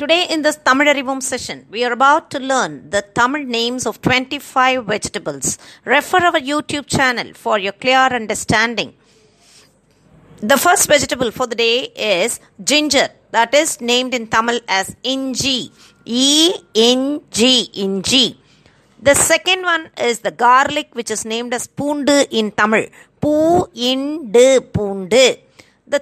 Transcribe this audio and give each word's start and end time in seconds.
Today, 0.00 0.24
in 0.30 0.40
this 0.40 0.56
Tamil 0.56 0.86
Arivum 0.86 1.22
session, 1.22 1.66
we 1.70 1.84
are 1.86 1.92
about 1.92 2.30
to 2.30 2.38
learn 2.38 2.88
the 2.88 3.02
Tamil 3.16 3.42
names 3.44 3.84
of 3.84 4.00
25 4.00 4.86
vegetables. 4.86 5.58
Refer 5.84 6.20
our 6.28 6.40
YouTube 6.50 6.86
channel 6.86 7.34
for 7.34 7.58
your 7.58 7.72
clear 7.72 8.06
understanding. 8.20 8.94
The 10.38 10.56
first 10.56 10.88
vegetable 10.88 11.30
for 11.30 11.46
the 11.46 11.54
day 11.54 11.76
is 11.94 12.40
ginger, 12.64 13.08
that 13.32 13.52
is 13.52 13.82
named 13.82 14.14
in 14.14 14.26
Tamil 14.28 14.60
as 14.68 14.96
inji. 15.04 15.70
E 16.06 16.54
N 16.74 17.20
G, 17.30 17.68
inji. 17.84 18.38
The 19.02 19.14
second 19.14 19.64
one 19.64 19.90
is 19.98 20.20
the 20.20 20.30
garlic, 20.30 20.94
which 20.94 21.10
is 21.10 21.26
named 21.26 21.52
as 21.52 21.68
poondu 21.68 22.26
in 22.30 22.52
Tamil. 22.52 22.86
Poo 23.20 23.66
indu 23.90 24.60
poondu. 24.60 25.26
The 25.92 25.98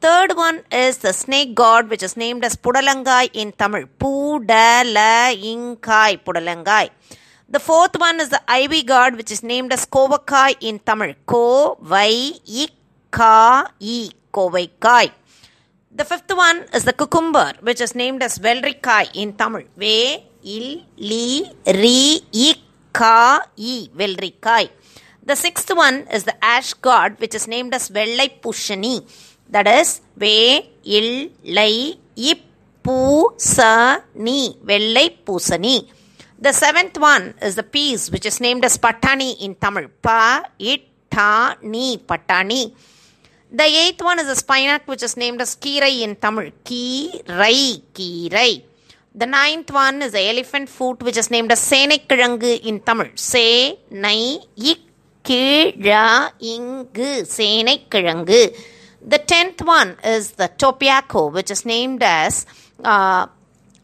third, 0.00 0.30
one 0.34 0.58
is 0.72 0.96
the 0.98 1.12
snake 1.12 1.54
gourd, 1.54 1.88
which 1.88 2.02
is 2.02 2.16
named 2.16 2.44
as 2.44 2.56
Pudalangai 2.56 3.30
in 3.32 3.52
Tamil. 3.52 3.84
Pudalangai, 4.00 5.38
Pudalangai. 6.26 6.90
The 7.48 7.60
fourth 7.60 7.96
one 7.96 8.18
is 8.20 8.30
the 8.30 8.42
ivy 8.48 8.82
gourd, 8.82 9.14
which 9.14 9.30
is 9.30 9.44
named 9.44 9.72
as 9.72 9.86
Kovakai 9.86 10.56
in 10.60 10.80
Tamil. 10.80 11.14
Kovai. 11.28 12.40
The 15.92 16.04
fifth 16.04 16.32
one 16.34 16.64
is 16.74 16.82
the 16.82 16.92
cucumber, 16.92 17.52
which 17.60 17.80
is 17.80 17.94
named 17.94 18.24
as 18.24 18.36
Velrikai 18.40 19.10
in 19.14 19.34
Tamil. 19.34 19.62
Ve, 19.76 20.24
il, 20.42 20.84
li, 20.96 21.48
ri, 21.66 22.20
ik, 22.32 22.58
ka, 22.92 23.46
i, 23.58 23.88
Velrikai. 23.96 24.70
The 25.22 25.36
sixth 25.36 25.70
one 25.74 26.06
is 26.12 26.24
the 26.24 26.44
ash 26.44 26.74
gourd, 26.74 27.20
which 27.20 27.34
is 27.34 27.46
named 27.46 27.74
as 27.74 27.90
Vellai 27.90 28.40
Pushani. 28.40 29.06
That 29.50 29.66
is, 29.66 30.00
Ve, 30.16 30.70
il, 30.84 31.30
lai, 31.44 31.94
ip, 32.16 32.40
pu, 32.82 33.34
sa, 33.36 34.00
ni, 34.14 34.56
Vellai 34.64 35.16
Pusani. 35.24 35.88
The 36.38 36.52
seventh 36.52 36.98
one 36.98 37.34
is 37.42 37.54
the 37.54 37.62
peas, 37.62 38.10
which 38.10 38.24
is 38.24 38.40
named 38.40 38.64
as 38.64 38.78
Patani 38.78 39.40
in 39.40 39.56
Tamil. 39.56 39.88
Pa, 40.00 40.44
it, 40.58 40.82
ni, 41.62 41.98
Patani. 41.98 42.72
The 43.52 43.64
eighth 43.64 44.02
one 44.02 44.20
is 44.20 44.26
the 44.26 44.36
spinach, 44.36 44.82
which 44.86 45.02
is 45.02 45.16
named 45.16 45.40
as 45.40 45.56
Kirai 45.56 46.02
in 46.02 46.16
Tamil. 46.16 46.52
Kirai, 46.64 47.82
Kirai. 47.92 48.62
The 49.12 49.26
ninth 49.26 49.72
one 49.72 50.02
is 50.02 50.12
the 50.12 50.20
elephant 50.28 50.68
foot, 50.68 51.02
which 51.02 51.16
is 51.16 51.30
named 51.30 51.50
as 51.50 51.60
Senekkirangu 51.60 52.60
in 52.64 52.78
Tamil. 52.80 53.10
Se, 53.16 53.78
nai, 53.90 54.38
ik, 54.56 54.78
kira, 55.24 56.30
ingu, 56.40 57.10
Senekkirangu. 57.36 58.54
The 59.02 59.18
tenth 59.18 59.62
one 59.64 59.96
is 60.04 60.32
the 60.32 60.48
tapioca, 60.48 61.26
which 61.28 61.50
is 61.50 61.64
named 61.64 62.02
as 62.02 62.46
uh, 62.84 63.26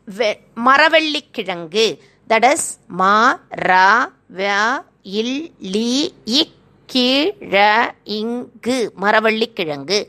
ve- 0.07 0.41
Maravellikkirangu. 0.57 1.99
That 2.29 2.45
is 2.45 2.79
Ma, 2.89 3.39
Ra, 3.67 4.09
Va, 4.29 4.85
Il, 5.05 5.51
Li, 5.61 6.13
Ik, 6.27 6.51
Kira, 6.87 7.93
Ingu, 8.07 8.91
Maravallikkirangu. 8.91 10.09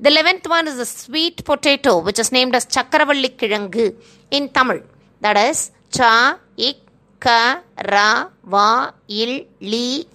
The 0.00 0.08
eleventh 0.08 0.48
one 0.48 0.66
is 0.66 0.78
the 0.78 0.86
sweet 0.86 1.44
potato, 1.44 1.98
which 1.98 2.18
is 2.18 2.32
named 2.32 2.54
as 2.54 2.66
Chakravallikkirangu 2.66 3.94
in 4.30 4.48
Tamil. 4.48 4.82
That 5.20 5.36
is 5.36 5.70
Cha, 5.92 6.38
Ik, 6.56 6.78
Ka, 7.20 7.60
Ra, 7.86 8.28
Va, 8.42 8.94
Il, 9.08 9.46
Li, 9.60 10.06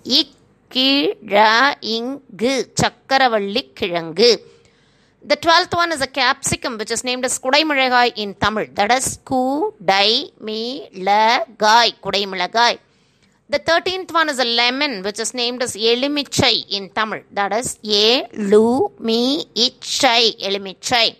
Ik, 0.71 1.19
Kira, 1.21 1.75
Ingu, 1.81 2.73
Chakravallikkirangu. 2.73 4.37
The 5.23 5.35
twelfth 5.35 5.73
one 5.73 5.91
is 5.91 6.01
a 6.01 6.07
capsicum, 6.07 6.77
which 6.77 6.91
is 6.91 7.03
named 7.03 7.25
as 7.25 7.39
Kudaimilagai 7.39 8.13
in 8.17 8.35
Tamil. 8.35 8.67
That 8.73 8.91
is 8.91 9.17
Kudai 9.17 10.39
Mi 10.39 10.87
La 10.93 11.45
Gai, 11.57 11.91
Kudaimilagai. 12.01 12.79
The 13.49 13.59
thirteenth 13.59 14.13
one 14.13 14.29
is 14.29 14.39
a 14.39 14.45
lemon, 14.45 15.03
which 15.03 15.19
is 15.19 15.33
named 15.33 15.63
as 15.63 15.75
Elimichai 15.75 16.69
in 16.69 16.89
Tamil. 16.89 17.21
That 17.31 17.53
is 17.53 17.79
E 17.81 18.23
Lu 18.33 18.91
Mi 18.99 19.45
Ichai, 19.55 20.39
Elimichai. 20.41 21.15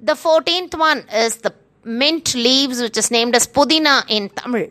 The 0.00 0.14
fourteenth 0.14 0.74
one 0.76 1.04
is 1.12 1.36
the 1.36 1.52
mint 1.84 2.34
leaves, 2.34 2.80
which 2.80 2.96
is 2.96 3.10
named 3.10 3.34
as 3.34 3.46
Pudina 3.46 4.04
in 4.08 4.28
Tamil. 4.28 4.70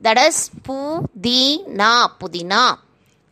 That 0.00 0.18
is 0.18 0.50
Pudina, 0.62 2.10
Pudina. 2.18 2.78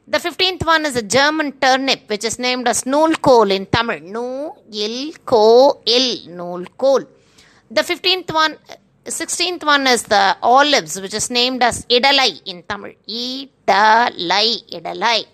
The 0.09 0.19
fifteenth 0.19 0.65
one 0.65 0.85
is 0.85 0.97
a 0.97 1.03
German 1.03 1.53
turnip, 1.53 2.09
which 2.09 2.25
is 2.25 2.39
named 2.39 2.67
as 2.67 2.83
Nulkol 2.83 3.53
in 3.53 3.67
Tamil. 3.67 4.01
Nu 4.01 4.53
il 4.73 5.15
ko 5.25 5.81
il 5.87 6.29
Nulkol. 6.29 7.07
The 7.71 7.85
fifteenth 7.85 8.33
one, 8.33 8.57
sixteenth 9.07 9.65
one 9.65 9.87
is 9.87 10.03
the 10.03 10.37
olives, 10.43 11.01
which 11.01 11.15
is 11.15 11.31
named 11.31 11.63
as 11.63 11.87
Idalai 11.87 12.43
in 12.47 12.65
Tamil. 12.65 12.95
Idalai, 13.09 14.49
Idalai. 14.73 15.25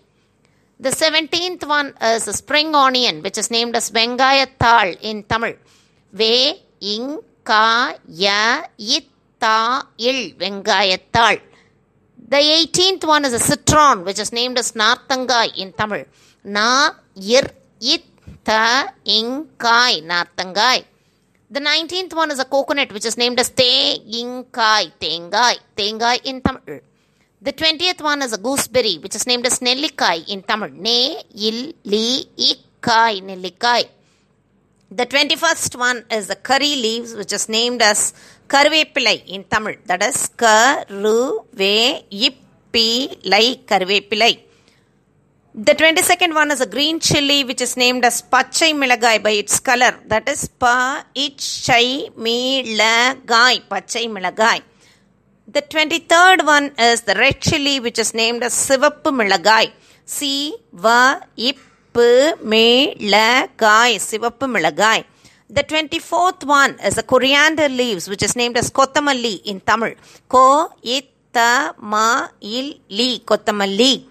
The 0.79 0.93
seventeenth 0.93 1.67
one 1.67 1.95
is 2.03 2.29
a 2.29 2.35
spring 2.35 2.75
onion, 2.75 3.23
which 3.23 3.39
is 3.39 3.51
named 3.51 3.75
as 3.75 3.91
Vengayathal 3.91 4.99
in 5.01 5.23
Tamil. 5.23 5.55
Ve 6.13 6.63
ing 6.83 7.21
ka 7.43 7.95
ya 8.07 8.65
it 8.77 9.07
ta 9.41 9.87
il 9.97 10.35
Vengayathal. 10.35 11.41
The 12.31 12.37
18th 12.37 13.07
one 13.07 13.25
is 13.25 13.33
a 13.33 13.39
citron, 13.69 14.05
which 14.05 14.19
is 14.19 14.33
named 14.33 14.59
as 14.59 14.73
Narthangai 14.73 15.57
in 15.57 15.73
Tamil. 15.73 16.05
Na 16.45 16.91
ir 17.17 17.45
it 17.81 18.05
ta 18.45 18.93
ing. 19.05 19.49
The 21.51 21.61
19th 21.61 22.15
one 22.15 22.31
is 22.31 22.39
a 22.39 22.45
coconut, 22.45 22.93
which 22.93 23.07
is 23.07 23.17
named 23.17 23.41
as 23.41 23.51
Te 23.51 23.95
ing 24.21 24.45
kai 24.53 24.87
Tengai. 25.01 25.59
Tengai 25.77 26.21
in 26.25 26.41
Tamil. 26.41 26.81
The 27.41 27.53
20th 27.53 28.03
one 28.03 28.23
is 28.23 28.33
a 28.33 28.39
gooseberry, 28.39 28.99
which 28.99 29.15
is 29.15 29.27
named 29.27 29.47
as 29.47 29.61
Nellikai 29.61 30.29
in 30.29 30.43
Tamil. 30.43 30.71
Ne 30.71 31.23
il 31.35 31.75
li 31.85 32.25
ikkai 32.37 33.23
Nellikai. 33.23 33.85
The 34.91 35.07
21st 35.07 35.79
one 35.79 36.05
is 36.11 36.29
the 36.29 36.37
curry 36.37 36.75
leaves, 36.77 37.15
which 37.15 37.33
is 37.33 37.49
named 37.49 37.83
as 37.83 38.15
Karvepilai 38.49 39.27
in 39.27 39.45
Tamil. 39.45 39.77
That 39.85 40.03
is 40.03 40.31
Karuvepilai, 42.79 43.65
Karvepilai. 43.67 44.41
The 45.55 45.75
22nd 45.75 46.35
one 46.35 46.51
is 46.53 46.61
a 46.61 46.67
green 46.67 47.01
chili, 47.01 47.43
which 47.45 47.61
is 47.61 47.77
named 47.77 48.05
as 48.05 48.23
Pachai 48.23 48.73
Milagai 48.75 49.23
by 49.23 49.31
its 49.31 49.59
color. 49.59 49.99
That 50.07 50.29
is 50.29 50.47
Pa 50.49 51.05
Ichai 51.17 52.13
Milagai, 52.15 53.63
Pachai 53.69 54.09
Milagai. 54.09 54.63
The 55.49 55.63
23rd 55.63 56.47
one 56.47 56.73
is 56.79 57.01
the 57.03 57.15
red 57.15 57.41
chili, 57.41 57.81
which 57.81 57.99
is 57.99 58.15
named 58.15 58.43
as 58.43 58.55
Sivappu 58.55 59.11
Milagai. 59.21 59.73
Si 60.05 60.55
Va 60.73 61.21
Ippu 61.37 62.35
Sivappu 64.09 64.47
Milagai. 64.57 65.05
The 65.51 65.65
24th 65.65 66.45
one 66.45 66.79
is 66.85 66.95
the 66.95 67.03
coriander 67.03 67.69
leaves, 67.69 68.09
which 68.09 68.23
is 68.23 68.37
named 68.37 68.59
as 68.59 68.71
Kottamalli 68.71 69.43
in 69.45 69.61
Tamil. 69.61 69.95
Ko 70.29 70.71
Itta 70.85 71.18
Kottamalli, 71.39 73.25
Kottamalli. 73.25 74.05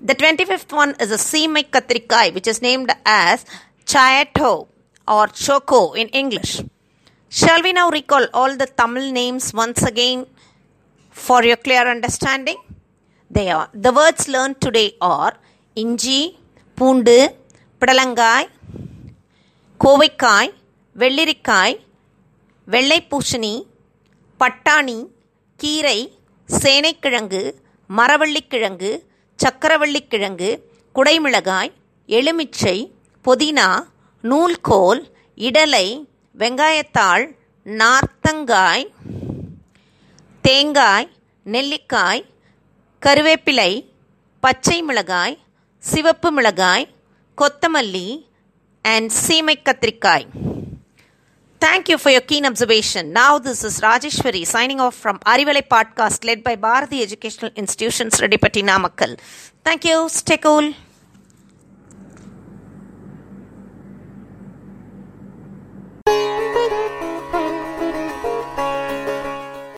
The 0.00 0.14
25th 0.14 0.72
one 0.72 0.94
is 1.00 1.10
a 1.10 1.16
Semai 1.16 1.70
Katrikai, 1.70 2.34
which 2.34 2.46
is 2.46 2.60
named 2.60 2.90
as 3.06 3.44
chayote 3.86 4.66
or 5.08 5.26
Choco 5.28 5.92
in 5.92 6.08
English. 6.08 6.62
Shall 7.30 7.62
we 7.62 7.72
now 7.72 7.90
recall 7.90 8.26
all 8.32 8.56
the 8.56 8.66
Tamil 8.66 9.12
names 9.12 9.52
once 9.54 9.82
again 9.82 10.26
for 11.10 11.42
your 11.42 11.56
clear 11.56 11.88
understanding? 11.88 12.56
They 13.30 13.50
are 13.50 13.68
the 13.72 13.92
words 13.92 14.28
learned 14.28 14.60
today 14.60 14.94
are 15.00 15.34
Inji, 15.82 16.20
பூண்டு 16.78 17.16
புடலங்காய் 17.80 18.48
Kovikai, 19.84 20.46
வெள்ளரிக்காய் 21.00 21.76
Velai 22.72 23.00
பூசணி 23.10 23.54
Pattani, 24.40 24.98
Kiri. 25.60 25.98
சேனைக்கிழங்கு 26.48 27.42
மரவள்ளிக்கிழங்கு 27.90 28.90
சக்கரவள்ளிக்கிழங்கு 29.38 30.50
குடைமிளகாய் 30.94 31.72
எலுமிச்சை 32.08 32.76
புதினா 33.24 33.68
நூல்கோல் 34.22 35.02
இடலை 35.34 35.86
வெங்காயத்தாள் 36.38 37.24
நார்த்தங்காய் 37.66 38.86
தேங்காய் 40.44 41.08
நெல்லிக்காய் 41.42 42.24
கருவேப்பிலை 43.02 43.70
பச்சை 44.40 44.82
மிளகாய் 44.82 45.38
சிவப்பு 45.82 46.30
மிளகாய் 46.30 46.86
கொத்தமல்லி 47.38 48.26
அண்ட் 48.82 49.10
சீமை 49.10 49.56
கத்திரிக்காய். 49.64 50.26
Thank 51.64 51.88
you 51.88 51.96
for 51.96 52.10
your 52.10 52.20
keen 52.20 52.44
observation. 52.44 53.14
Now, 53.14 53.38
this 53.38 53.64
is 53.64 53.80
Rajeshwari 53.80 54.46
signing 54.46 54.80
off 54.80 54.94
from 54.94 55.18
Arivalai 55.20 55.66
podcast 55.66 56.22
led 56.22 56.44
by 56.44 56.56
Bharati 56.56 57.00
Educational 57.00 57.50
Institutions, 57.56 58.20
Redipati 58.20 58.62
Namakkal. 58.62 59.18
Thank 59.64 59.86
you. 59.86 60.10
Stay 60.10 60.36
cool. 60.36 60.74